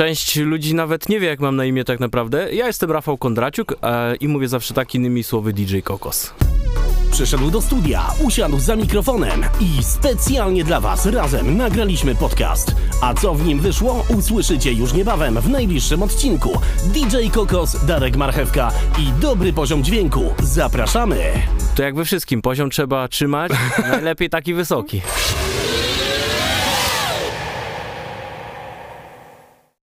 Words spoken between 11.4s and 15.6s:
nagraliśmy podcast. A co w nim wyszło, usłyszycie już niebawem w